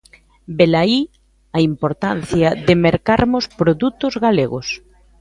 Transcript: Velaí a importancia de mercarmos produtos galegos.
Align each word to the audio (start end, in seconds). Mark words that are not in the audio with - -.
Velaí 0.57 0.97
a 1.57 1.59
importancia 1.69 2.49
de 2.65 2.73
mercarmos 2.85 3.45
produtos 3.59 4.13
galegos. 4.25 4.67